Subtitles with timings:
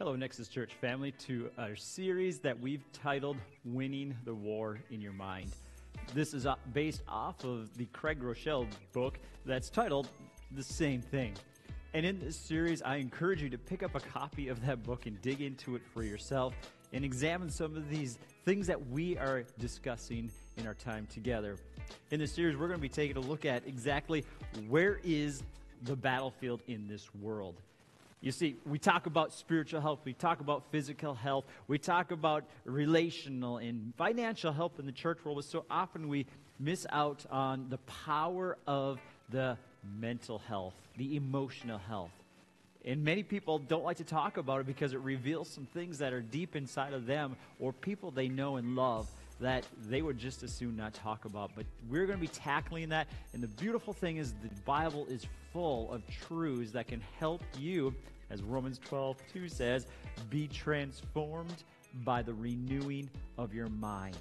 [0.00, 5.12] Hello, Nexus Church family, to our series that we've titled Winning the War in Your
[5.12, 5.50] Mind.
[6.14, 10.08] This is uh, based off of the Craig Groeschel book that's titled
[10.52, 11.34] The Same Thing.
[11.94, 15.06] And in this series, I encourage you to pick up a copy of that book
[15.06, 16.54] and dig into it for yourself
[16.92, 21.56] and examine some of these things that we are discussing in our time together.
[22.12, 24.24] In this series, we're going to be taking a look at exactly
[24.68, 25.42] where is
[25.82, 27.60] the battlefield in this world.
[28.20, 32.44] You see, we talk about spiritual health, we talk about physical health, we talk about
[32.64, 36.26] relational and financial health in the church world, but so often we
[36.58, 38.98] miss out on the power of
[39.30, 39.56] the
[40.00, 42.10] mental health, the emotional health.
[42.84, 46.12] And many people don't like to talk about it because it reveals some things that
[46.12, 49.08] are deep inside of them or people they know and love
[49.40, 51.50] that they would just as soon not talk about.
[51.54, 53.08] But we're going to be tackling that.
[53.32, 57.94] And the beautiful thing is the Bible is full of truths that can help you,
[58.30, 59.86] as Romans 12 2 says,
[60.30, 61.62] be transformed
[62.04, 64.16] by the renewing of your mind.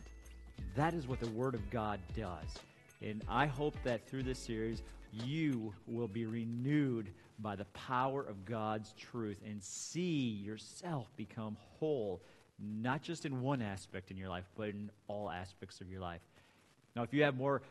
[0.76, 2.60] That is what the Word of God does.
[3.02, 8.46] And I hope that through this series, you will be renewed by the power of
[8.46, 12.22] God's truth and see yourself become whole,
[12.60, 16.22] not just in one aspect in your life, but in all aspects of your life.
[16.96, 17.62] Now, if you have more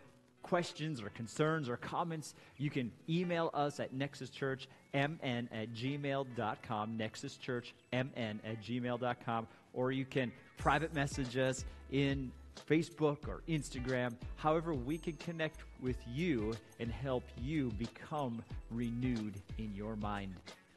[0.42, 8.62] questions or concerns or comments, you can email us at nexuschurchmn at gmail.com, nexuschurchmn at
[8.62, 12.30] gmail.com, or you can private message us in
[12.68, 19.74] Facebook or Instagram, however, we can connect with you and help you become renewed in
[19.74, 20.34] your mind.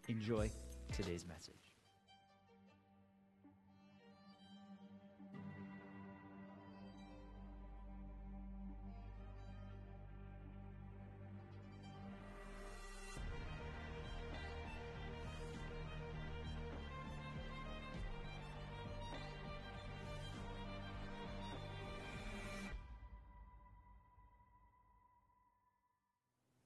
[0.07, 0.49] Enjoy
[0.91, 1.58] today's message.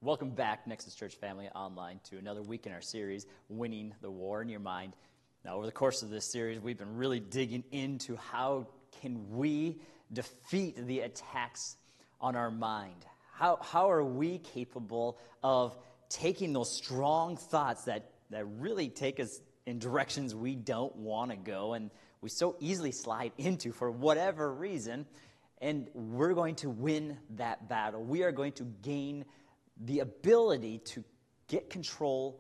[0.04, 4.42] Welcome back, Nexus Church family online, to another week in our series, Winning the War
[4.42, 4.98] in Your Mind.
[5.46, 8.68] Now, over the course of this series, we've been really digging into how
[9.00, 9.80] can we
[10.12, 11.78] defeat the attacks
[12.20, 13.06] on our mind?
[13.32, 15.78] How, how are we capable of
[16.10, 21.38] taking those strong thoughts that, that really take us in directions we don't want to
[21.38, 25.06] go and we so easily slide into for whatever reason,
[25.62, 28.04] and we're going to win that battle.
[28.04, 29.24] We are going to gain
[29.86, 31.04] the ability to
[31.48, 32.40] get control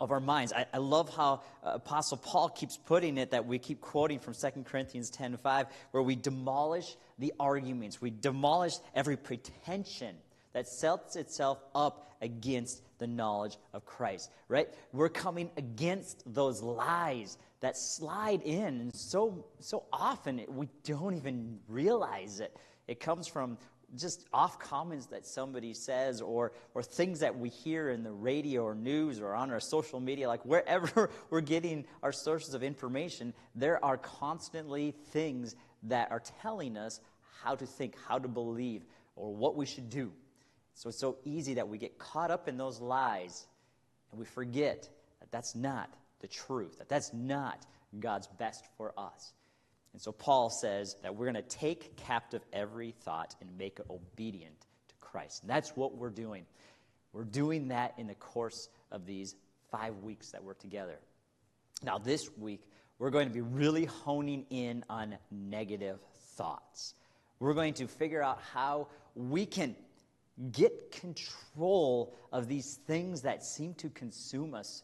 [0.00, 0.52] of our minds.
[0.52, 4.34] I, I love how uh, Apostle Paul keeps putting it that we keep quoting from
[4.34, 10.16] 2 Corinthians 10 5, where we demolish the arguments, we demolish every pretension
[10.52, 14.68] that sets itself up against the knowledge of Christ, right?
[14.92, 21.58] We're coming against those lies that slide in, and so, so often we don't even
[21.68, 22.56] realize it.
[22.86, 23.58] It comes from
[23.96, 28.62] just off comments that somebody says or, or things that we hear in the radio
[28.62, 33.32] or news or on our social media, like wherever we're getting our sources of information,
[33.54, 37.00] there are constantly things that are telling us
[37.42, 38.84] how to think, how to believe,
[39.16, 40.12] or what we should do.
[40.74, 43.46] So it's so easy that we get caught up in those lies
[44.10, 44.88] and we forget
[45.20, 47.66] that that's not the truth, that that's not
[48.00, 49.32] God's best for us.
[49.94, 53.86] And so Paul says that we're going to take captive every thought and make it
[53.88, 55.42] obedient to Christ.
[55.42, 56.44] And that's what we're doing.
[57.12, 59.36] We're doing that in the course of these
[59.70, 60.98] five weeks that we're together.
[61.84, 62.60] Now, this week,
[62.98, 66.00] we're going to be really honing in on negative
[66.36, 66.94] thoughts.
[67.38, 69.76] We're going to figure out how we can
[70.50, 74.82] get control of these things that seem to consume us,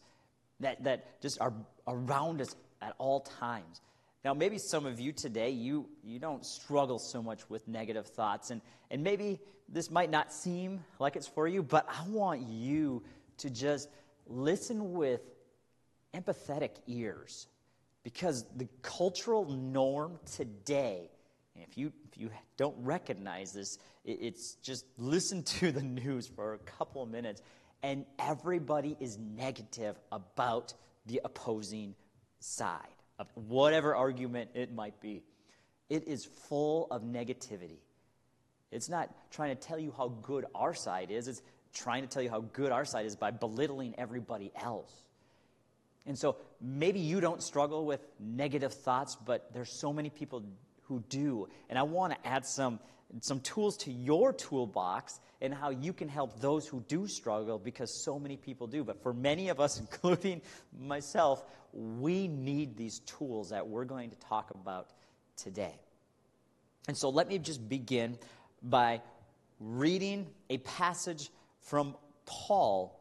[0.61, 1.53] that, that just are
[1.85, 3.81] around us at all times.
[4.23, 8.51] Now, maybe some of you today, you, you don't struggle so much with negative thoughts,
[8.51, 8.61] and,
[8.91, 13.01] and maybe this might not seem like it's for you, but I want you
[13.37, 13.89] to just
[14.27, 15.21] listen with
[16.13, 17.47] empathetic ears
[18.03, 21.09] because the cultural norm today,
[21.55, 26.53] if you, if you don't recognize this, it, it's just listen to the news for
[26.53, 27.41] a couple of minutes,
[27.81, 30.75] and everybody is negative about
[31.07, 31.95] the opposing
[32.39, 33.00] side
[33.35, 35.23] whatever argument it might be.
[35.89, 37.79] It is full of negativity.
[38.71, 41.41] It's not trying to tell you how good our side is, it's
[41.73, 44.91] trying to tell you how good our side is by belittling everybody else.
[46.05, 50.43] And so maybe you don't struggle with negative thoughts, but there's so many people
[50.83, 51.47] who do.
[51.69, 52.79] And I want to add some
[53.19, 58.03] some tools to your toolbox and how you can help those who do struggle because
[58.03, 58.83] so many people do.
[58.83, 60.41] But for many of us, including
[60.79, 61.43] myself,
[61.73, 64.89] we need these tools that we're going to talk about
[65.35, 65.75] today.
[66.87, 68.17] And so let me just begin
[68.63, 69.01] by
[69.59, 71.29] reading a passage
[71.61, 72.97] from Paul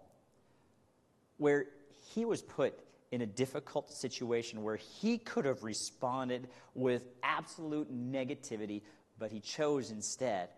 [1.39, 1.67] where
[2.15, 2.79] he was put
[3.11, 8.83] in a difficult situation where he could have responded with absolute negativity,
[9.20, 10.49] but he chose instead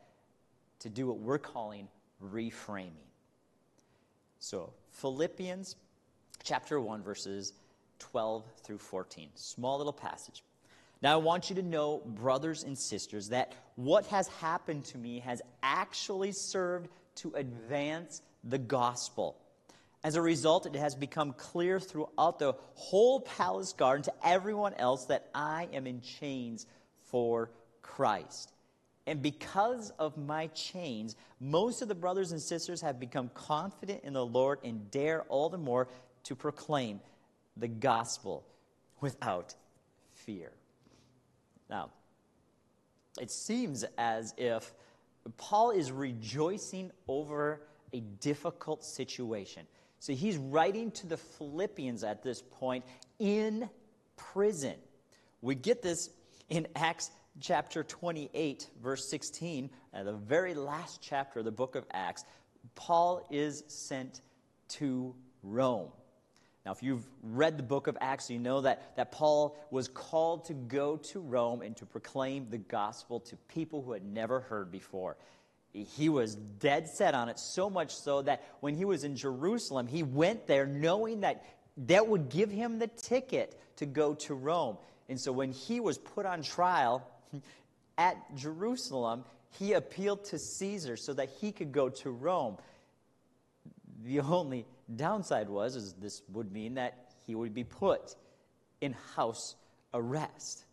[0.78, 1.88] to do what we're calling
[2.24, 3.10] reframing.
[4.38, 5.76] So, Philippians
[6.44, 7.52] chapter 1, verses
[7.98, 9.28] 12 through 14.
[9.34, 10.42] Small little passage.
[11.02, 15.18] Now, I want you to know, brothers and sisters, that what has happened to me
[15.20, 19.36] has actually served to advance the gospel.
[20.04, 25.06] As a result, it has become clear throughout the whole palace garden to everyone else
[25.06, 26.66] that I am in chains
[27.10, 27.50] for
[27.96, 28.52] Christ.
[29.06, 34.12] And because of my chains, most of the brothers and sisters have become confident in
[34.12, 35.88] the Lord and dare all the more
[36.24, 37.00] to proclaim
[37.56, 38.44] the gospel
[39.00, 39.54] without
[40.14, 40.52] fear.
[41.68, 41.90] Now,
[43.20, 44.72] it seems as if
[45.36, 47.60] Paul is rejoicing over
[47.92, 49.66] a difficult situation.
[49.98, 52.84] So he's writing to the Philippians at this point
[53.18, 53.68] in
[54.16, 54.76] prison.
[55.42, 56.08] We get this
[56.48, 61.84] in Acts chapter 28, verse 16, uh, the very last chapter of the book of
[61.92, 62.24] Acts.
[62.74, 64.20] Paul is sent
[64.68, 65.88] to Rome.
[66.64, 70.44] Now, if you've read the book of Acts, you know that, that Paul was called
[70.44, 74.70] to go to Rome and to proclaim the gospel to people who had never heard
[74.70, 75.16] before.
[75.72, 79.86] He was dead set on it, so much so that when he was in Jerusalem,
[79.86, 81.44] he went there knowing that
[81.78, 84.76] that would give him the ticket to go to Rome.
[85.08, 87.06] And so when he was put on trial
[87.98, 89.24] at Jerusalem,
[89.58, 92.56] he appealed to Caesar so that he could go to Rome.
[94.04, 98.14] The only downside was is this would mean that he would be put
[98.80, 99.54] in house
[99.94, 100.64] arrest.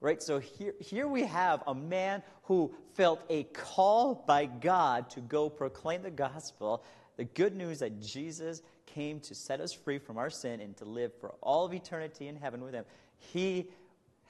[0.00, 0.22] Right?
[0.22, 5.50] So here, here we have a man who felt a call by God to go
[5.50, 6.84] proclaim the gospel,
[7.16, 10.84] the good news that Jesus came to set us free from our sin and to
[10.84, 12.84] live for all of eternity in heaven with him.
[13.18, 13.68] He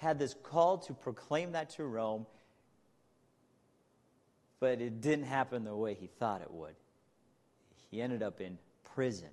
[0.00, 2.26] had this call to proclaim that to Rome,
[4.58, 6.74] but it didn't happen the way he thought it would.
[7.90, 8.56] He ended up in
[8.94, 9.28] prison.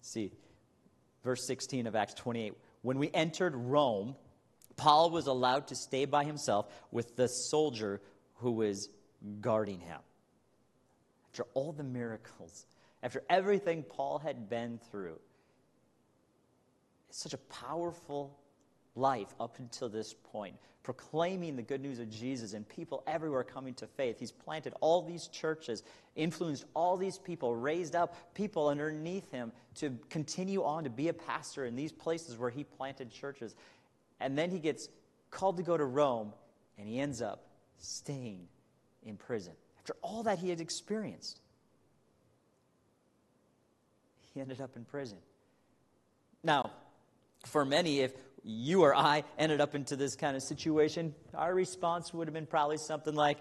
[0.00, 0.32] See,
[1.22, 2.54] verse 16 of Acts 28.
[2.82, 4.16] When we entered Rome,
[4.76, 8.00] Paul was allowed to stay by himself with the soldier
[8.38, 8.88] who was
[9.40, 10.00] guarding him.
[11.30, 12.66] After all the miracles,
[13.04, 15.20] after everything Paul had been through,
[17.08, 18.36] it's such a powerful
[18.98, 23.74] life up until this point, proclaiming the good news of Jesus and people everywhere coming
[23.74, 24.18] to faith.
[24.18, 25.82] He's planted all these churches,
[26.16, 31.12] influenced all these people, raised up people underneath him to continue on to be a
[31.12, 33.54] pastor in these places where he planted churches.
[34.20, 34.88] And then he gets
[35.30, 36.32] called to go to Rome,
[36.78, 37.46] and he ends up
[37.78, 38.48] staying
[39.04, 39.52] in prison.
[39.78, 41.40] After all that he had experienced,
[44.34, 45.18] he ended up in prison.
[46.42, 46.70] Now,
[47.44, 48.12] for many, if
[48.44, 52.46] you or I ended up into this kind of situation, our response would have been
[52.46, 53.38] probably something like,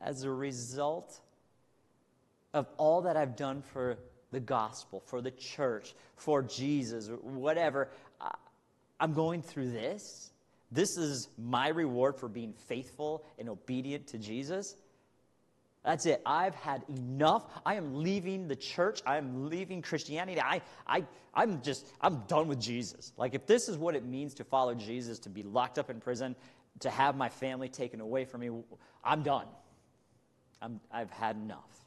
[0.00, 1.20] as a result
[2.54, 3.98] of all that I've done for
[4.30, 7.90] the gospel, for the church, for Jesus, whatever,
[8.98, 10.30] I'm going through this.
[10.70, 14.76] This is my reward for being faithful and obedient to Jesus.
[15.84, 16.22] That's it.
[16.24, 17.44] I've had enough.
[17.66, 19.00] I am leaving the church.
[19.04, 20.40] I am leaving Christianity.
[20.40, 23.12] I, I, I'm just, I'm done with Jesus.
[23.16, 26.00] Like, if this is what it means to follow Jesus, to be locked up in
[26.00, 26.36] prison,
[26.80, 28.50] to have my family taken away from me,
[29.04, 29.46] I'm done.
[30.60, 31.84] I'm, I've had enough.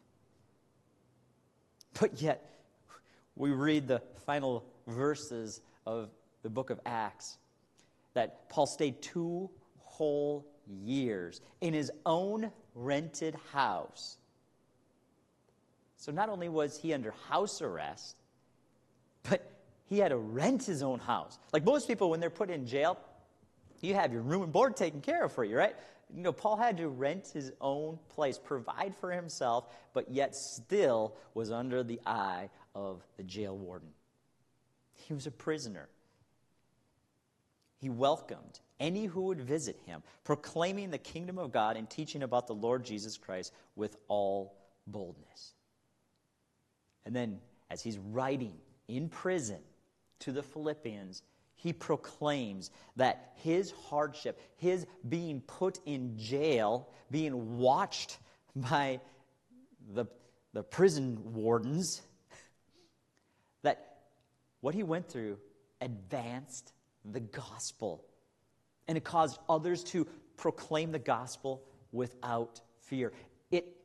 [1.97, 2.45] But yet,
[3.37, 6.09] we read the final verses of
[6.43, 7.37] the book of Acts
[8.13, 14.17] that Paul stayed two whole years in his own rented house.
[15.97, 18.17] So not only was he under house arrest,
[19.23, 19.49] but
[19.89, 21.39] he had to rent his own house.
[21.51, 22.99] Like most people, when they're put in jail,
[23.81, 25.75] you have your room and board taken care of for you, right?
[26.15, 31.15] You know, Paul had to rent his own place, provide for himself, but yet still
[31.33, 33.89] was under the eye of the jail warden.
[34.93, 35.87] He was a prisoner.
[37.79, 42.47] He welcomed any who would visit him, proclaiming the kingdom of God and teaching about
[42.47, 44.55] the Lord Jesus Christ with all
[44.87, 45.53] boldness.
[47.05, 47.39] And then,
[47.69, 48.53] as he's writing
[48.87, 49.59] in prison
[50.19, 51.21] to the Philippians,
[51.55, 58.17] he proclaims that his hardship, his being put in jail, being watched
[58.55, 58.99] by
[59.93, 60.05] the,
[60.53, 62.01] the prison wardens,
[63.61, 63.97] that
[64.61, 65.37] what he went through
[65.81, 66.71] advanced
[67.03, 68.03] the gospel.
[68.87, 73.11] And it caused others to proclaim the gospel without fear.
[73.51, 73.75] It,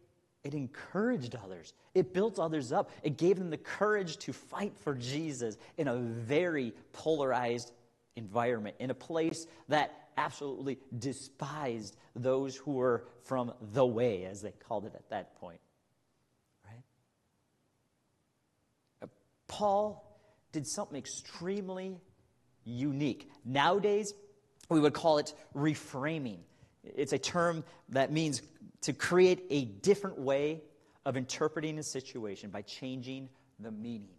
[0.45, 4.95] it encouraged others, it built others up, it gave them the courage to fight for
[4.95, 7.73] Jesus in a very polarized
[8.17, 14.53] environment, in a place that absolutely despised those who were from the way, as they
[14.69, 15.61] called it at that point.
[16.67, 16.83] Right?
[19.03, 19.07] Uh,
[19.47, 20.19] Paul
[20.53, 21.97] did something extremely
[22.65, 23.31] unique.
[23.45, 24.13] Nowadays,
[24.71, 26.39] we would call it reframing.
[26.83, 28.41] It's a term that means
[28.83, 30.63] to create a different way
[31.05, 34.17] of interpreting a situation by changing the meaning.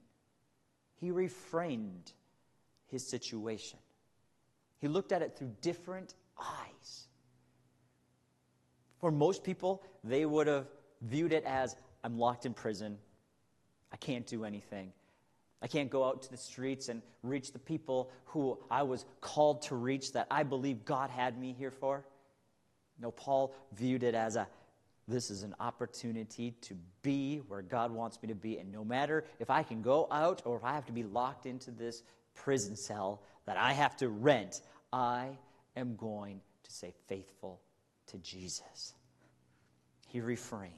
[0.99, 2.13] He reframed
[2.87, 3.79] his situation,
[4.79, 7.07] he looked at it through different eyes.
[8.99, 10.67] For most people, they would have
[11.01, 12.97] viewed it as I'm locked in prison,
[13.91, 14.91] I can't do anything.
[15.61, 19.61] I can't go out to the streets and reach the people who I was called
[19.63, 22.03] to reach that I believe God had me here for.
[22.99, 24.47] No, Paul viewed it as a
[25.07, 28.57] this is an opportunity to be where God wants me to be.
[28.57, 31.45] And no matter if I can go out or if I have to be locked
[31.45, 32.03] into this
[32.33, 34.61] prison cell that I have to rent,
[34.93, 35.37] I
[35.75, 37.59] am going to stay faithful
[38.07, 38.93] to Jesus.
[40.07, 40.69] He reframed.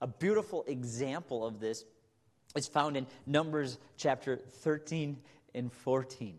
[0.00, 1.84] A beautiful example of this
[2.56, 5.16] is found in Numbers chapter 13
[5.54, 6.38] and 14.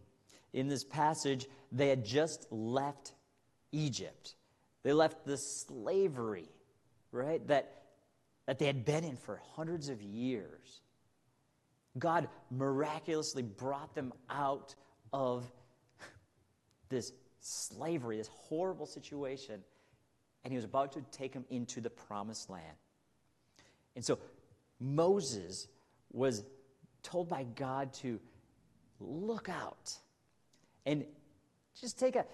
[0.53, 3.13] In this passage, they had just left
[3.71, 4.35] Egypt.
[4.83, 6.49] They left the slavery,
[7.11, 7.83] right, that,
[8.45, 10.81] that they had been in for hundreds of years.
[11.97, 14.75] God miraculously brought them out
[15.11, 15.49] of
[16.89, 19.63] this slavery, this horrible situation,
[20.43, 22.77] and he was about to take them into the promised land.
[23.95, 24.19] And so
[24.79, 25.67] Moses
[26.13, 26.43] was
[27.01, 28.19] told by God to
[28.99, 29.93] look out
[30.85, 31.05] and
[31.79, 32.25] just take a,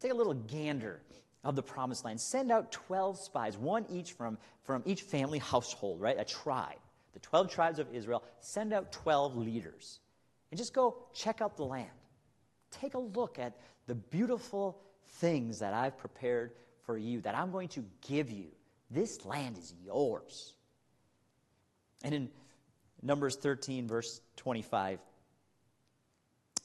[0.00, 1.00] take a little gander
[1.44, 2.20] of the promised land.
[2.20, 6.16] Send out 12 spies, one each from, from each family household, right?
[6.18, 6.78] A tribe.
[7.14, 8.22] The 12 tribes of Israel.
[8.40, 10.00] Send out 12 leaders.
[10.50, 11.90] And just go check out the land.
[12.70, 13.56] Take a look at
[13.86, 14.78] the beautiful
[15.14, 16.52] things that I've prepared
[16.84, 18.46] for you, that I'm going to give you.
[18.90, 20.54] This land is yours.
[22.04, 22.28] And in
[23.02, 25.00] Numbers 13, verse 25.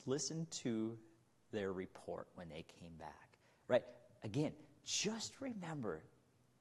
[0.06, 0.98] Listen to
[1.52, 3.38] their report when they came back.
[3.68, 3.84] Right?
[4.24, 4.52] Again,
[4.86, 6.02] just remember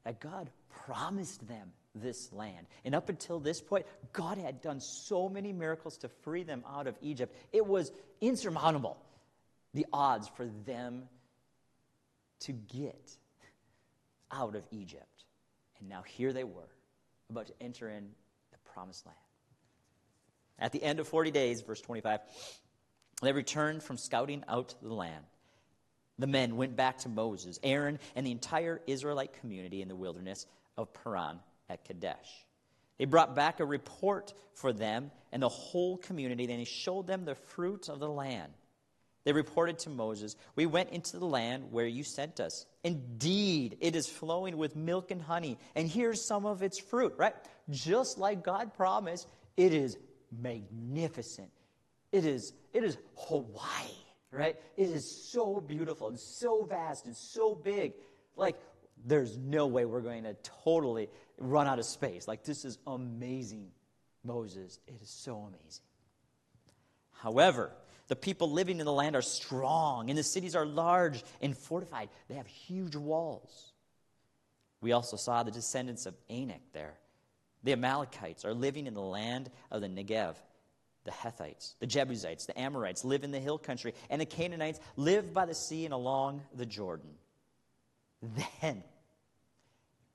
[0.05, 0.51] that God
[0.85, 2.67] promised them this land.
[2.85, 6.87] And up until this point, God had done so many miracles to free them out
[6.87, 7.35] of Egypt.
[7.53, 7.91] It was
[8.21, 8.97] insurmountable,
[9.75, 11.05] the odds for them
[12.41, 13.17] to get
[14.31, 15.25] out of Egypt.
[15.81, 16.69] And now here they were,
[17.31, 18.09] about to enter in
[18.53, 19.19] the promised land.
[20.59, 22.21] At the end of 40 days, verse 25,
[23.23, 25.25] they returned from scouting out the land.
[26.19, 30.47] The men went back to Moses, Aaron, and the entire Israelite community in the wilderness
[30.77, 32.47] of Paran at Kadesh.
[32.99, 37.25] They brought back a report for them and the whole community, and he showed them
[37.25, 38.53] the fruit of the land.
[39.25, 42.65] They reported to Moses, We went into the land where you sent us.
[42.85, 47.35] Indeed, it is flowing with milk and honey, and here's some of its fruit, right?
[47.69, 49.99] Just like God promised, it is
[50.31, 51.51] magnificent.
[52.13, 53.91] It is, it is Hawaii,
[54.31, 54.57] right?
[54.77, 57.95] It is so beautiful and so vast and so big.
[58.37, 58.57] Like,
[59.05, 62.27] there's no way we're going to totally run out of space.
[62.27, 63.69] Like, this is amazing,
[64.25, 64.79] Moses.
[64.87, 65.85] It is so amazing.
[67.13, 67.73] However,
[68.09, 72.09] the people living in the land are strong, and the cities are large and fortified.
[72.29, 73.73] They have huge walls.
[74.81, 76.99] We also saw the descendants of Anak there.
[77.67, 80.37] The Amalekites are living in the land of the Negev.
[81.03, 85.33] The Hittites, the Jebusites, the Amorites live in the hill country, and the Canaanites live
[85.33, 87.11] by the sea and along the Jordan.
[88.61, 88.85] Then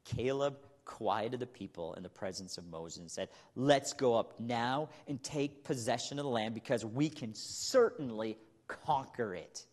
[0.06, 4.88] Caleb quieted the people in the presence of Moses and said, Let's go up now
[5.08, 9.66] and take possession of the land because we can certainly conquer it.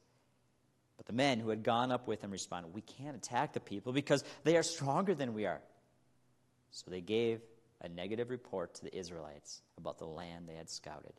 [0.97, 3.93] But the men who had gone up with him responded, We can't attack the people
[3.93, 5.61] because they are stronger than we are.
[6.73, 7.41] So they gave
[7.81, 11.15] a negative report to the Israelites about the land they had scouted.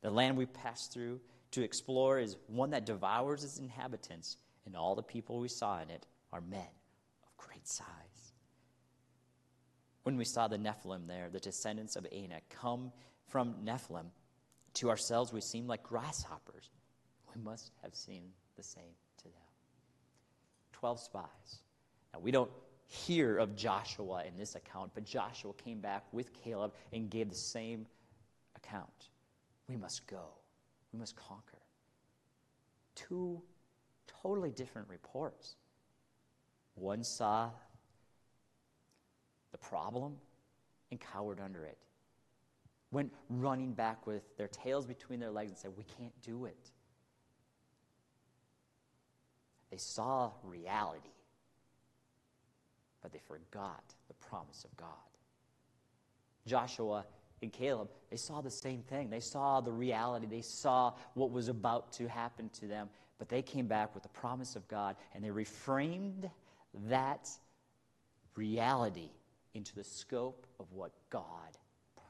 [0.00, 1.20] The land we passed through
[1.52, 4.36] to explore is one that devours its inhabitants,
[4.66, 6.60] and all the people we saw in it are men
[7.24, 8.32] of great size.
[10.04, 12.92] When we saw the Nephilim there, the descendants of Anak, come
[13.26, 14.06] from Nephilim,
[14.74, 16.70] to ourselves we seemed like grasshoppers.
[17.34, 19.32] We must have seemed the same to them.
[20.72, 21.62] Twelve spies.
[22.14, 22.50] Now, we don't
[22.88, 27.36] hear of Joshua in this account, but Joshua came back with Caleb and gave the
[27.36, 27.86] same
[28.56, 29.10] account.
[29.68, 30.24] We must go,
[30.92, 31.58] we must conquer.
[32.94, 33.40] Two
[34.22, 35.56] totally different reports.
[36.74, 37.50] One saw
[39.52, 40.16] the problem
[40.90, 41.78] and cowered under it.
[42.90, 46.70] Went running back with their tails between their legs and said, We can't do it.
[49.70, 51.10] They saw reality,
[53.02, 54.88] but they forgot the promise of God.
[56.46, 57.04] Joshua
[57.42, 59.10] and Caleb, they saw the same thing.
[59.10, 60.26] They saw the reality.
[60.26, 62.88] They saw what was about to happen to them,
[63.18, 66.30] but they came back with the promise of God and they reframed
[66.88, 67.28] that
[68.34, 69.10] reality
[69.54, 71.56] into the scope of what God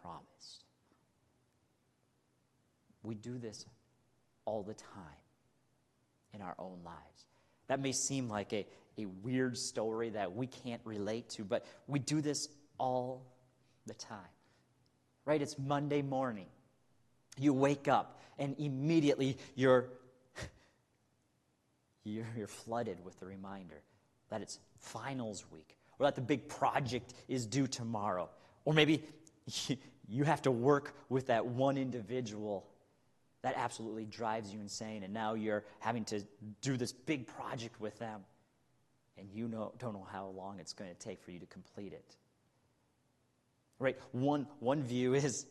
[0.03, 0.65] promised.
[3.03, 3.65] We do this
[4.45, 5.21] all the time
[6.33, 7.27] in our own lives.
[7.69, 8.67] That may seem like a,
[8.99, 13.25] a weird story that we can't relate to, but we do this all
[13.87, 14.19] the time.
[15.25, 15.41] Right?
[15.41, 16.47] It's Monday morning.
[17.39, 19.91] You wake up and immediately you're,
[22.05, 23.83] you're, you're flooded with the reminder
[24.31, 28.29] that it's finals week or that the big project is due tomorrow.
[28.65, 29.03] Or maybe
[30.09, 32.67] you have to work with that one individual
[33.43, 35.03] that absolutely drives you insane.
[35.03, 36.23] And now you're having to
[36.61, 38.23] do this big project with them,
[39.19, 41.93] and you know, don't know how long it's going to take for you to complete
[41.93, 42.17] it.
[43.79, 43.97] Right?
[44.13, 45.47] One, one view is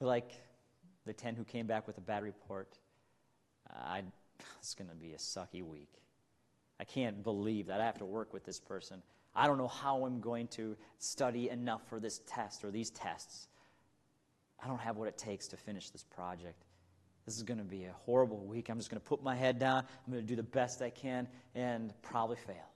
[0.00, 0.30] like
[1.06, 2.78] the 10 who came back with a bad report.
[3.70, 4.00] Uh,
[4.58, 5.92] it's going to be a sucky week.
[6.78, 9.02] I can't believe that I have to work with this person.
[9.34, 13.48] I don't know how I'm going to study enough for this test or these tests.
[14.62, 16.65] I don't have what it takes to finish this project.
[17.26, 18.68] This is going to be a horrible week.
[18.68, 19.78] I'm just going to put my head down.
[19.78, 22.70] I'm going to do the best I can and probably fail.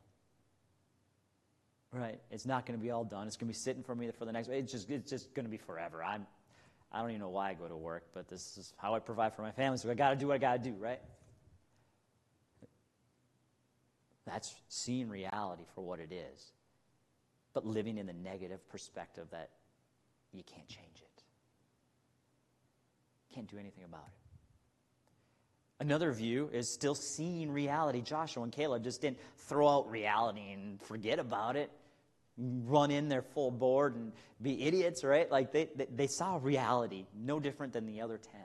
[1.92, 2.21] Right?
[2.30, 3.26] It's not going to be all done.
[3.26, 4.49] It's going to be sitting for me for the next.
[4.49, 6.02] It's just it's just going to be forever.
[6.02, 6.26] I'm
[6.92, 9.35] I don't even know why I go to work, but this is how I provide
[9.35, 9.79] for my family.
[9.79, 11.01] So I got to do what I got to do, right?
[14.27, 16.53] That's seeing reality for what it is,
[17.55, 19.51] but living in the negative perspective that
[20.33, 21.22] you can't change it.
[23.35, 24.30] Can't do anything about it.
[25.81, 28.03] Another view is still seeing reality.
[28.03, 31.71] Joshua and Caleb just didn't throw out reality and forget about it,
[32.37, 34.12] run in their full board and
[34.43, 35.31] be idiots, right?
[35.31, 38.40] Like they, they, they saw reality, no different than the other 10.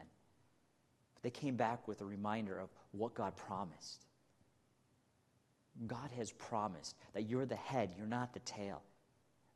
[1.16, 4.06] But they came back with a reminder of what God promised.
[5.86, 8.82] God has promised that you're the head, you're not the tail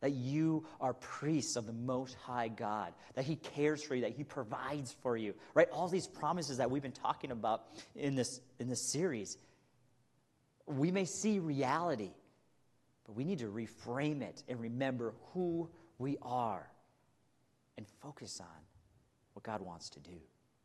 [0.01, 4.13] that you are priests of the Most High God, that He cares for you, that
[4.13, 5.69] He provides for you, right?
[5.71, 7.63] All these promises that we've been talking about
[7.95, 9.37] in this, in this series.
[10.65, 12.11] We may see reality,
[13.05, 16.69] but we need to reframe it and remember who we are
[17.77, 18.47] and focus on
[19.33, 20.17] what God wants to do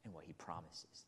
[0.05, 1.07] and what He promises.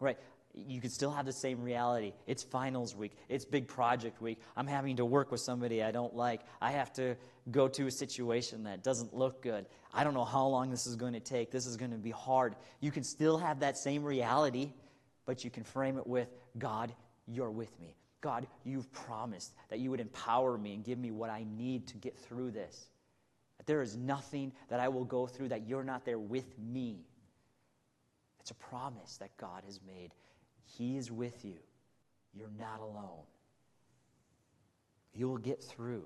[0.00, 0.18] Right?
[0.66, 2.12] You can still have the same reality.
[2.26, 4.40] It's finals week, it's big project week.
[4.56, 6.40] I'm having to work with somebody I don't like.
[6.60, 7.16] I have to
[7.50, 9.66] go to a situation that doesn't look good.
[9.92, 11.50] I don't know how long this is going to take.
[11.50, 12.56] This is going to be hard.
[12.80, 14.72] You can still have that same reality,
[15.24, 16.92] but you can frame it with God,
[17.26, 17.94] you're with me.
[18.20, 21.96] God, you've promised that you would empower me and give me what I need to
[21.96, 22.88] get through this.
[23.58, 27.06] That there is nothing that I will go through that you're not there with me.
[28.40, 30.14] It's a promise that God has made
[30.76, 31.58] he is with you.
[32.34, 33.24] You're not alone.
[35.14, 36.04] You will get through.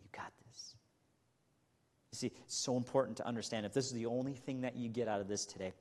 [0.00, 0.76] You got this.
[2.12, 4.88] You see, it's so important to understand if this is the only thing that you
[4.88, 5.72] get out of this today,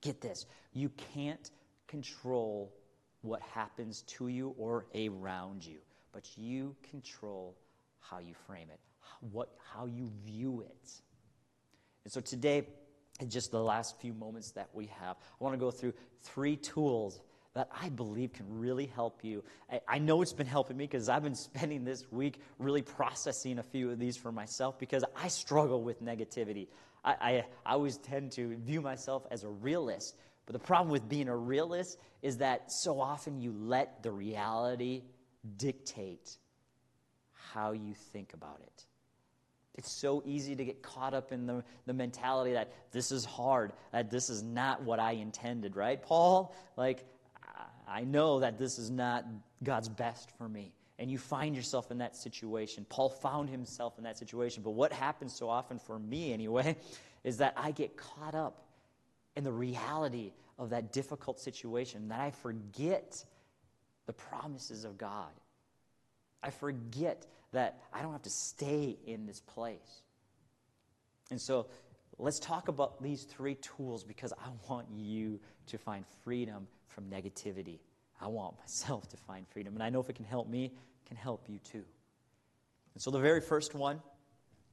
[0.00, 0.46] get this.
[0.72, 1.50] You can't
[1.88, 2.72] control
[3.22, 5.78] what happens to you or around you,
[6.12, 7.56] but you control
[7.98, 8.80] how you frame it,
[9.32, 10.90] what, how you view it.
[12.04, 12.66] And so today,
[13.20, 16.56] in just the last few moments that we have, I want to go through three
[16.56, 17.20] tools
[17.54, 19.42] that I believe can really help you.
[19.70, 23.58] I, I know it's been helping me because I've been spending this week really processing
[23.58, 26.68] a few of these for myself because I struggle with negativity.
[27.04, 30.16] I, I, I always tend to view myself as a realist.
[30.46, 35.02] But the problem with being a realist is that so often you let the reality
[35.56, 36.36] dictate
[37.52, 38.84] how you think about it.
[39.74, 43.72] It's so easy to get caught up in the, the mentality that this is hard,
[43.92, 46.02] that this is not what I intended, right?
[46.02, 47.04] Paul, like,
[47.90, 49.24] I know that this is not
[49.62, 50.72] God's best for me.
[50.98, 52.86] And you find yourself in that situation.
[52.88, 54.62] Paul found himself in that situation.
[54.62, 56.76] But what happens so often for me, anyway,
[57.24, 58.66] is that I get caught up
[59.34, 63.24] in the reality of that difficult situation, that I forget
[64.06, 65.30] the promises of God.
[66.42, 70.02] I forget that I don't have to stay in this place.
[71.30, 71.66] And so
[72.18, 77.78] let's talk about these three tools because I want you to find freedom from negativity.
[78.20, 79.74] I want myself to find freedom.
[79.74, 81.84] And I know if it can help me, it can help you too.
[82.94, 84.00] And so the very first one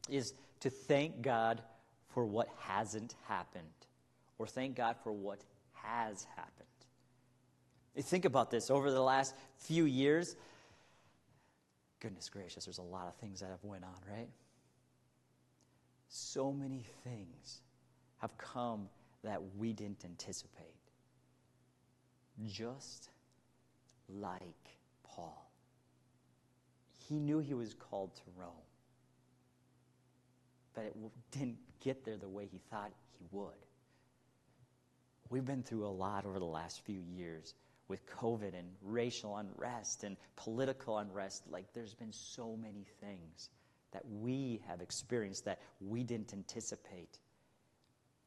[0.09, 1.61] is to thank God
[2.09, 3.63] for what hasn't happened,
[4.39, 5.39] or thank God for what
[5.73, 6.53] has happened.
[7.99, 10.35] Think about this over the last few years.
[11.99, 14.29] Goodness gracious, there's a lot of things that have went on, right?
[16.09, 17.61] So many things
[18.17, 18.87] have come
[19.23, 20.75] that we didn't anticipate.
[22.45, 23.09] Just
[24.07, 24.41] like
[25.03, 25.51] Paul.
[27.07, 28.51] He knew he was called to Rome,
[30.73, 30.95] but it
[31.31, 33.53] didn't get there the way he thought he would.
[35.29, 37.53] We've been through a lot over the last few years
[37.87, 41.43] with COVID and racial unrest and political unrest.
[41.49, 43.49] Like, there's been so many things
[43.91, 47.19] that we have experienced that we didn't anticipate.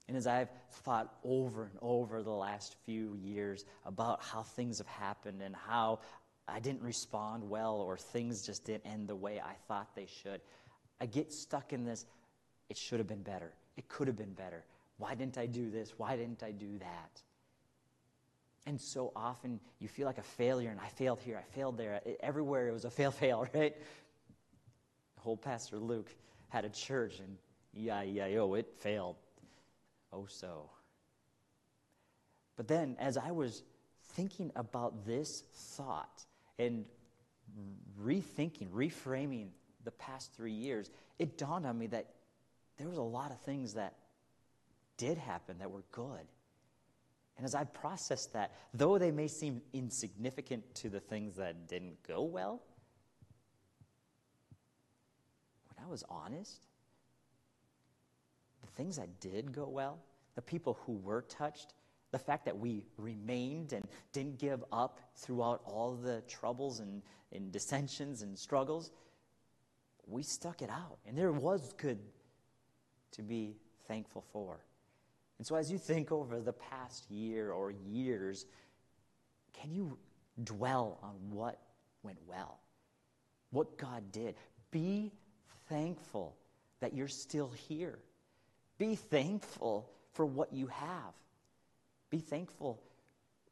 [0.09, 4.87] And as I've thought over and over the last few years about how things have
[4.87, 6.01] happened and how
[6.49, 10.40] I didn't respond well or things just didn't end the way I thought they should,
[11.01, 12.07] I get stuck in this
[12.68, 13.53] it should have been better.
[13.77, 14.64] It could have been better.
[14.99, 15.94] Why didn't I do this?
[15.96, 17.23] Why didn't I do that?
[18.66, 22.01] And so often you feel like a failure, and I failed here, I failed there.
[22.20, 23.77] everywhere it was a fail, fail, right?
[25.18, 26.11] Whole Pastor Luke
[26.49, 27.37] had a church, and
[27.73, 29.16] yeah, yeah, oh, it failed.
[30.12, 30.70] Oh, so.
[32.57, 33.62] But then, as I was
[34.14, 36.25] thinking about this thought
[36.59, 36.85] and
[38.03, 39.49] rethinking, reframing
[39.85, 42.07] the past three years, it dawned on me that
[42.77, 43.94] there was a lot of things that
[44.96, 46.27] did happen that were good.
[47.40, 51.96] And as I processed that, though they may seem insignificant to the things that didn't
[52.07, 52.61] go well,
[55.70, 56.66] when I was honest,
[58.61, 60.00] the things that did go well,
[60.35, 61.72] the people who were touched,
[62.11, 67.00] the fact that we remained and didn't give up throughout all the troubles and,
[67.33, 68.90] and dissensions and struggles,
[70.07, 70.98] we stuck it out.
[71.07, 72.00] And there was good
[73.12, 73.57] to be
[73.88, 74.61] thankful for.
[75.40, 78.44] And so, as you think over the past year or years,
[79.55, 79.96] can you
[80.44, 81.59] dwell on what
[82.03, 82.59] went well?
[83.50, 84.35] What God did?
[84.70, 85.11] Be
[85.70, 86.37] thankful
[86.81, 87.98] that you're still here.
[88.76, 91.14] Be thankful for what you have.
[92.11, 92.79] Be thankful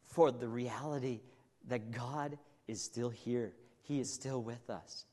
[0.04, 1.20] for the reality
[1.68, 3.54] that God is still here.
[3.80, 5.06] He is still with us.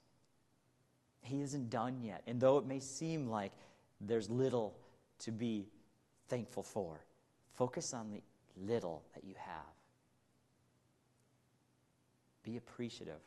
[1.21, 2.21] He isn't done yet.
[2.27, 3.53] And though it may seem like
[4.01, 4.75] there's little
[5.19, 5.67] to be
[6.27, 6.99] thankful for.
[7.53, 8.21] Focus on the
[8.57, 9.63] little that you have.
[12.43, 13.21] Be appreciative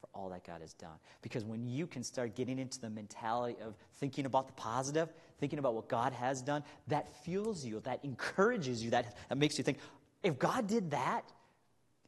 [0.00, 0.96] for all that God has done.
[1.22, 5.08] Because when you can start getting into the mentality of thinking about the positive,
[5.38, 9.56] thinking about what God has done, that fuels you, that encourages you, that, that makes
[9.56, 9.78] you think,
[10.22, 11.22] if God did that,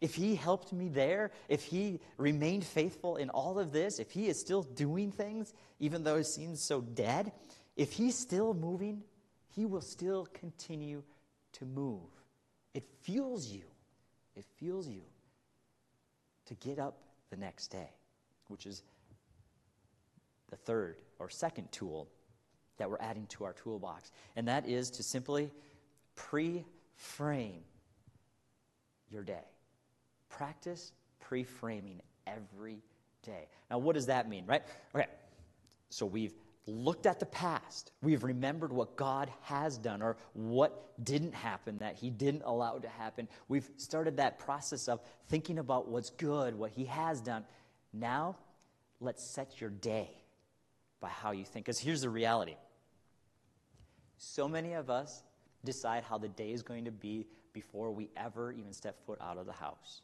[0.00, 4.26] if He helped me there, if He remained faithful in all of this, if He
[4.26, 7.32] is still doing things, even though it seems so dead,
[7.76, 9.02] if he's still moving,
[9.56, 11.02] he will still continue
[11.52, 12.10] to move.
[12.74, 13.62] It fuels you.
[14.34, 15.00] It fuels you
[16.44, 16.98] to get up
[17.30, 17.88] the next day,
[18.48, 18.82] which is
[20.50, 22.06] the third or second tool
[22.76, 24.12] that we're adding to our toolbox.
[24.36, 25.50] And that is to simply
[26.14, 26.62] pre
[26.94, 27.62] frame
[29.10, 29.44] your day.
[30.28, 32.82] Practice pre framing every
[33.22, 33.48] day.
[33.70, 34.62] Now, what does that mean, right?
[34.94, 35.06] Okay,
[35.88, 36.34] so we've
[36.66, 37.92] looked at the past.
[38.02, 42.88] We've remembered what God has done or what didn't happen that He didn't allow to
[42.88, 43.28] happen.
[43.48, 47.44] We've started that process of thinking about what's good, what He has done.
[47.92, 48.36] Now,
[49.00, 50.10] let's set your day
[51.00, 51.66] by how you think.
[51.66, 52.56] Because here's the reality
[54.18, 55.22] so many of us
[55.64, 59.38] decide how the day is going to be before we ever even step foot out
[59.38, 60.02] of the house.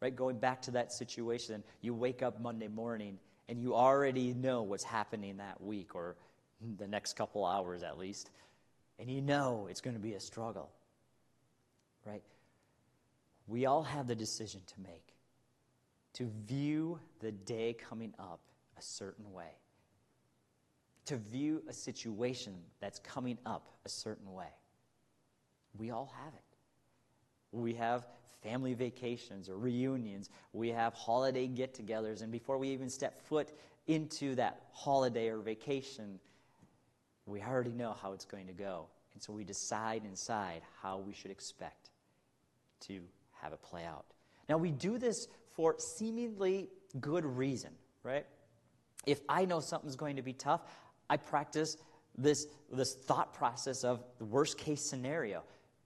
[0.00, 0.14] Right?
[0.14, 3.18] Going back to that situation, you wake up Monday morning
[3.52, 6.16] and you already know what's happening that week or
[6.78, 8.30] the next couple hours at least,
[8.98, 10.70] and you know it's going to be a struggle,
[12.06, 12.22] right?
[13.46, 15.12] We all have the decision to make
[16.14, 18.40] to view the day coming up
[18.78, 19.52] a certain way,
[21.04, 24.54] to view a situation that's coming up a certain way.
[25.76, 26.56] We all have it.
[27.54, 28.06] We have
[28.42, 30.30] family vacations or reunions.
[30.52, 32.22] We have holiday get togethers.
[32.22, 33.50] And before we even step foot
[33.86, 36.18] into that holiday or vacation,
[37.26, 38.86] we already know how it's going to go.
[39.14, 41.90] And so we decide inside how we should expect
[42.80, 43.00] to
[43.40, 44.04] have it play out.
[44.48, 46.68] Now, we do this for seemingly
[47.00, 47.70] good reason,
[48.02, 48.26] right?
[49.06, 50.62] If I know something's going to be tough,
[51.08, 51.76] I practice
[52.16, 55.42] this, this thought process of the worst case scenario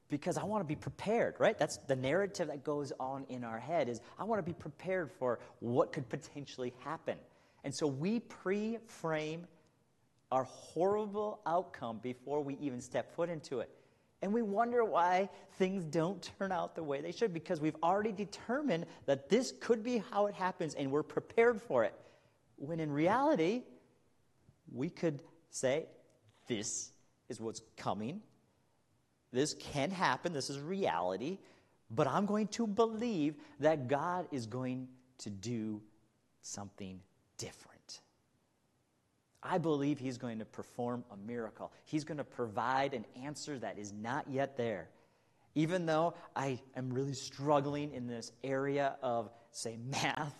[0.08, 1.58] because I want to be prepared, right?
[1.58, 5.10] That's the narrative that goes on in our head is I want to be prepared
[5.18, 7.18] for what could potentially happen.
[7.64, 9.46] And so we pre-frame
[10.30, 13.70] our horrible outcome before we even step foot into it.
[14.22, 18.12] And we wonder why things don't turn out the way they should because we've already
[18.12, 21.94] determined that this could be how it happens and we're prepared for it.
[22.56, 23.62] When in reality,
[24.72, 25.86] we could say,
[26.48, 26.92] This
[27.28, 28.22] is what's coming.
[29.36, 30.32] This can happen.
[30.32, 31.36] This is reality.
[31.90, 35.82] But I'm going to believe that God is going to do
[36.40, 37.00] something
[37.36, 38.00] different.
[39.42, 41.70] I believe He's going to perform a miracle.
[41.84, 44.88] He's going to provide an answer that is not yet there.
[45.54, 50.34] Even though I am really struggling in this area of, say, math,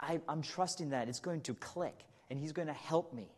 [0.00, 3.28] I, am trusting that it's going to click and He's going to help me.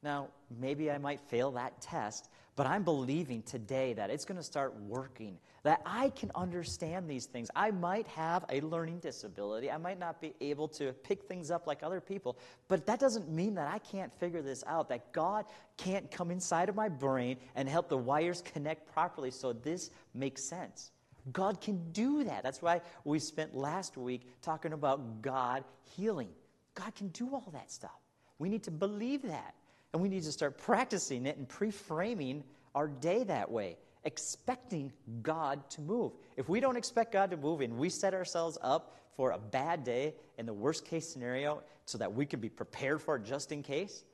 [0.00, 0.28] Now,
[0.60, 4.74] maybe I might fail that test, but I'm believing today that it's going to start
[4.80, 7.52] working, that I can understand these things.
[7.54, 9.70] I might have a learning disability.
[9.70, 13.30] I might not be able to pick things up like other people, but that doesn't
[13.30, 15.44] mean that I can't figure this out, that God
[15.76, 20.42] can't come inside of my brain and help the wires connect properly so this makes
[20.42, 20.90] sense.
[21.30, 22.42] God can do that.
[22.42, 25.62] That's why we spent last week talking about God
[25.94, 26.30] healing.
[26.74, 28.00] God can do all that stuff.
[28.40, 29.54] We need to believe that.
[29.92, 34.92] And we need to start practicing it and pre framing our day that way, expecting
[35.22, 36.12] God to move.
[36.36, 39.84] If we don't expect God to move and we set ourselves up for a bad
[39.84, 43.50] day in the worst case scenario so that we can be prepared for it just
[43.50, 44.04] in case,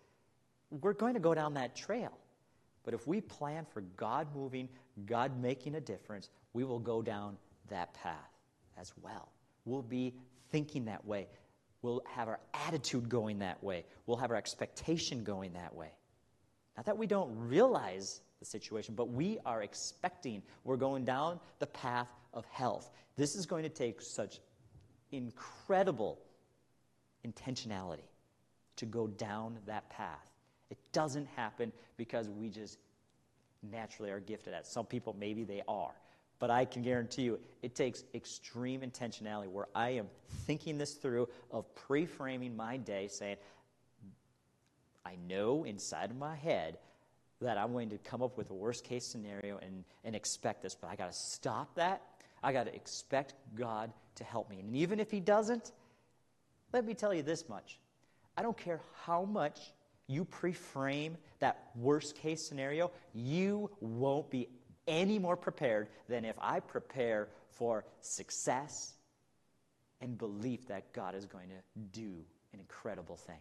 [0.70, 2.12] we're going to go down that trail.
[2.84, 4.68] But if we plan for God moving,
[5.06, 7.36] God making a difference, we will go down
[7.68, 8.30] that path
[8.78, 9.30] as well.
[9.64, 10.14] We'll be
[10.50, 11.26] thinking that way.
[11.84, 13.84] We'll have our attitude going that way.
[14.06, 15.90] We'll have our expectation going that way.
[16.78, 21.66] Not that we don't realize the situation, but we are expecting we're going down the
[21.66, 22.90] path of health.
[23.16, 24.40] This is going to take such
[25.12, 26.18] incredible
[27.22, 28.08] intentionality
[28.76, 30.24] to go down that path.
[30.70, 32.78] It doesn't happen because we just
[33.62, 34.66] naturally are gifted at.
[34.66, 35.92] Some people, maybe they are.
[36.44, 40.08] But I can guarantee you, it takes extreme intentionality where I am
[40.46, 43.38] thinking this through, of pre framing my day, saying,
[45.06, 46.76] I know inside of my head
[47.40, 50.74] that I'm going to come up with a worst case scenario and, and expect this,
[50.74, 52.02] but I got to stop that.
[52.42, 54.60] I got to expect God to help me.
[54.60, 55.72] And even if He doesn't,
[56.74, 57.78] let me tell you this much
[58.36, 59.72] I don't care how much
[60.08, 64.48] you pre frame that worst case scenario, you won't be
[64.86, 68.94] any more prepared than if I prepare for success
[70.00, 73.40] and belief that God is going to do an incredible thing.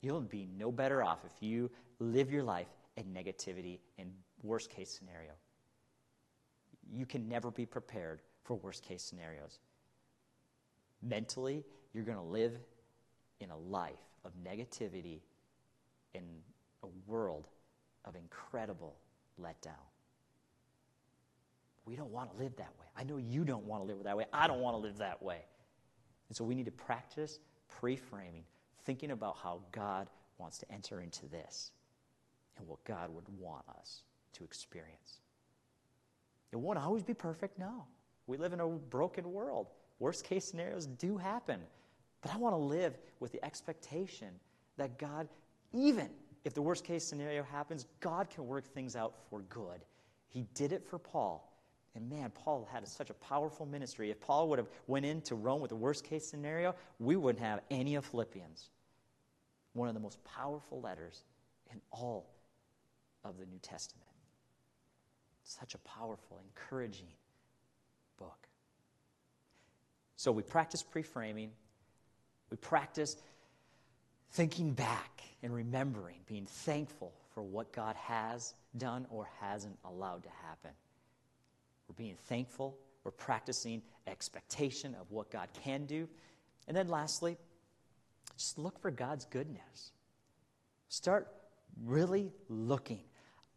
[0.00, 4.10] You'll be no better off if you live your life in negativity and
[4.42, 5.32] worst case scenario.
[6.92, 9.60] You can never be prepared for worst case scenarios.
[11.02, 12.52] Mentally, you're going to live
[13.40, 15.20] in a life of negativity
[16.14, 16.22] in
[16.82, 17.48] a world
[18.04, 18.96] of incredible
[19.40, 19.91] letdown.
[21.84, 22.86] We don't want to live that way.
[22.96, 24.26] I know you don't want to live that way.
[24.32, 25.40] I don't want to live that way.
[26.28, 28.44] And so we need to practice pre framing,
[28.84, 31.72] thinking about how God wants to enter into this
[32.56, 34.02] and what God would want us
[34.34, 35.20] to experience.
[36.52, 37.86] It won't always be perfect, no.
[38.26, 39.68] We live in a broken world.
[39.98, 41.60] Worst case scenarios do happen.
[42.20, 44.28] But I want to live with the expectation
[44.76, 45.28] that God,
[45.72, 46.08] even
[46.44, 49.80] if the worst case scenario happens, God can work things out for good.
[50.28, 51.51] He did it for Paul.
[51.94, 54.10] And man, Paul had such a powerful ministry.
[54.10, 57.60] If Paul would have went into Rome with the worst case scenario, we wouldn't have
[57.70, 58.70] any of Philippians.
[59.74, 61.22] One of the most powerful letters
[61.70, 62.30] in all
[63.24, 64.08] of the New Testament.
[65.44, 67.12] Such a powerful, encouraging
[68.18, 68.48] book.
[70.16, 71.50] So we practice pre-framing.
[72.50, 73.16] We practice
[74.30, 80.30] thinking back and remembering, being thankful for what God has done or hasn't allowed to
[80.46, 80.70] happen.
[81.92, 82.78] We're being thankful.
[83.04, 86.08] We're practicing expectation of what God can do.
[86.66, 87.36] And then lastly,
[88.38, 89.92] just look for God's goodness.
[90.88, 91.28] Start
[91.84, 93.00] really looking.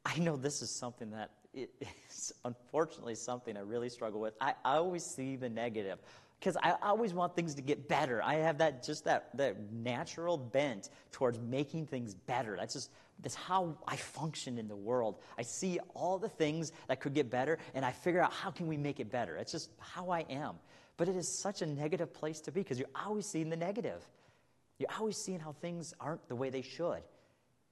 [0.05, 4.33] I know this is something that is unfortunately something I really struggle with.
[4.41, 5.99] I, I always see the negative.
[6.45, 8.21] Because I always want things to get better.
[8.21, 12.55] I have that just that that natural bent towards making things better.
[12.55, 15.17] That's just that's how I function in the world.
[15.39, 18.67] I see all the things that could get better, and I figure out how can
[18.67, 19.37] we make it better.
[19.37, 20.53] It's just how I am.
[20.97, 24.07] But it is such a negative place to be because you're always seeing the negative.
[24.77, 27.01] You're always seeing how things aren't the way they should.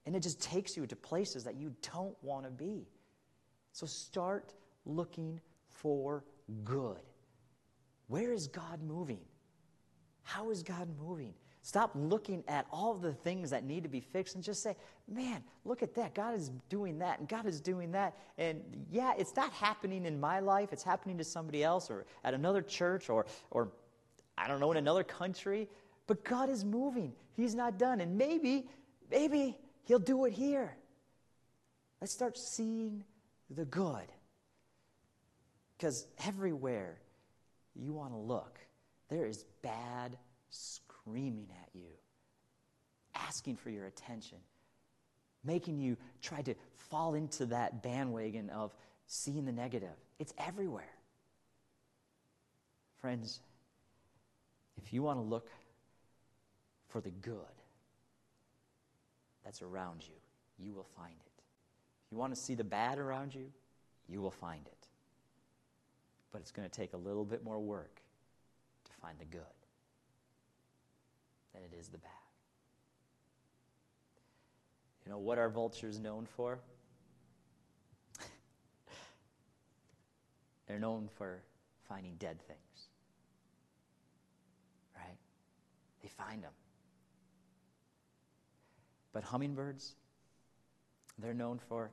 [0.08, 2.88] And it just takes you to places that you don't want to be.
[3.72, 4.56] So start
[4.86, 6.24] looking for
[6.64, 7.00] good.
[8.14, 9.22] Where is God moving?
[10.22, 11.34] How is God moving?
[11.64, 14.76] Stop looking at all the things that need to be fixed and just say,
[15.08, 16.14] man, look at that.
[16.14, 18.16] God is doing that and God is doing that.
[18.38, 22.36] And yeah, it's not happening in my life, it's happening to somebody else or at
[22.36, 23.72] another church or, or
[24.38, 25.68] I don't know, in another country.
[26.06, 27.14] But God is moving.
[27.36, 28.00] He's not done.
[28.00, 28.68] And maybe,
[29.10, 30.78] maybe He'll do it here.
[32.00, 33.06] Let's start seeing
[33.50, 34.06] the good.
[35.76, 37.00] Because everywhere
[37.76, 38.60] you want to look,
[39.10, 40.18] there is bad
[40.50, 41.90] screaming at you,
[43.16, 44.38] asking for your attention,
[45.44, 46.56] making you try to
[46.90, 48.74] fall into that bandwagon of
[49.08, 49.96] seeing the negative.
[50.20, 50.94] It's everywhere.
[53.02, 53.42] Friends,
[54.78, 55.50] if you want to look
[56.88, 57.38] for the good
[59.44, 60.16] that's around you,
[60.64, 61.44] you will find it.
[62.06, 63.52] If you want to see the bad around you,
[64.08, 64.83] you will find it.
[66.34, 68.02] But it's going to take a little bit more work
[68.86, 69.42] to find the good
[71.54, 72.10] than it is the bad.
[75.06, 76.60] You know what are vultures known for?
[80.68, 81.44] They're known for
[81.88, 82.88] finding dead things.
[84.96, 85.18] Right?
[86.02, 86.54] They find them.
[89.12, 89.94] But hummingbirds,
[91.20, 91.92] they're known for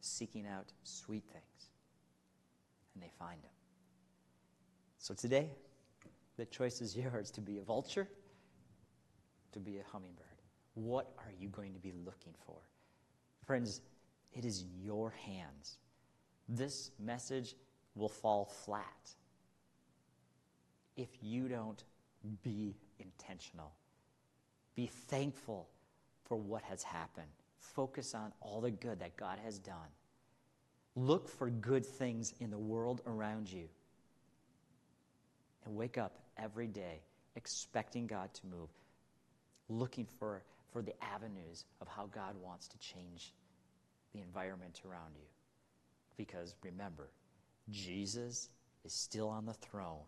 [0.00, 1.73] seeking out sweet things.
[2.94, 3.50] And they find them.
[4.98, 5.50] So today,
[6.36, 8.08] the choice is yours to be a vulture,
[9.52, 10.26] to be a hummingbird.
[10.74, 12.56] What are you going to be looking for?
[13.44, 13.82] Friends,
[14.32, 15.78] it is in your hands.
[16.48, 17.54] This message
[17.94, 19.14] will fall flat
[20.96, 21.82] if you don't
[22.42, 23.72] be intentional.
[24.74, 25.68] Be thankful
[26.24, 27.26] for what has happened.
[27.58, 29.88] Focus on all the good that God has done.
[30.96, 33.68] Look for good things in the world around you.
[35.64, 37.00] And wake up every day
[37.36, 38.68] expecting God to move,
[39.68, 43.32] looking for, for the avenues of how God wants to change
[44.12, 45.26] the environment around you.
[46.16, 47.10] Because remember,
[47.70, 48.50] Jesus
[48.84, 50.02] is still on the throne,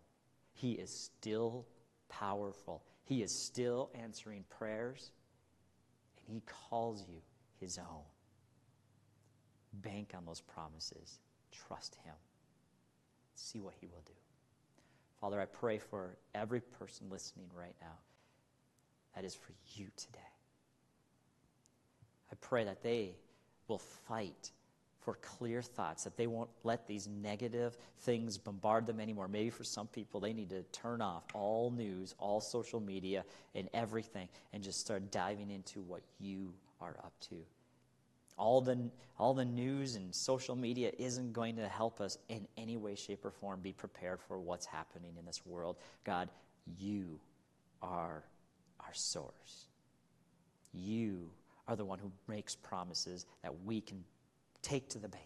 [0.53, 1.65] He is still
[2.07, 5.11] powerful, He is still answering prayers,
[6.27, 7.21] and He calls you
[7.59, 8.03] His own.
[9.73, 11.19] Bank on those promises,
[11.51, 12.15] trust Him,
[13.35, 14.13] see what He will do.
[15.19, 17.97] Father, I pray for every person listening right now.
[19.15, 20.19] That is for you today.
[22.31, 23.15] I pray that they
[23.67, 24.51] will fight
[25.07, 29.29] for clear thoughts, that they won't let these negative things bombard them anymore.
[29.29, 33.23] Maybe for some people, they need to turn off all news, all social media,
[33.55, 37.37] and everything, and just start diving into what you are up to.
[38.37, 42.77] All the, all the news and social media isn't going to help us in any
[42.77, 45.77] way, shape, or form be prepared for what's happening in this world.
[46.03, 46.29] God,
[46.77, 47.19] you
[47.81, 48.23] are
[48.79, 49.67] our source.
[50.73, 51.31] You
[51.67, 54.03] are the one who makes promises that we can
[54.61, 55.23] take to the bank.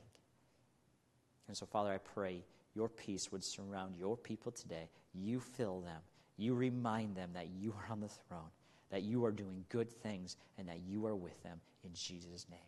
[1.47, 2.43] And so, Father, I pray
[2.73, 4.89] your peace would surround your people today.
[5.13, 6.01] You fill them.
[6.37, 8.49] You remind them that you are on the throne,
[8.89, 12.59] that you are doing good things, and that you are with them in Jesus' name.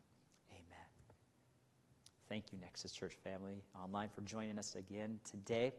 [2.33, 5.71] Thank you, Nexus Church family online, for joining us again today.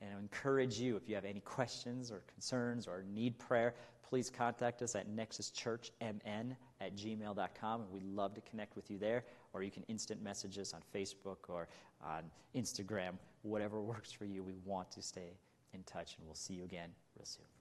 [0.00, 3.74] And I encourage you, if you have any questions or concerns or need prayer,
[4.08, 7.80] please contact us at nexuschurchmn at gmail.com.
[7.82, 9.24] And we'd love to connect with you there.
[9.52, 11.68] Or you can instant message us on Facebook or
[12.02, 12.22] on
[12.56, 14.42] Instagram, whatever works for you.
[14.42, 15.36] We want to stay
[15.74, 17.57] in touch, and we'll see you again real soon.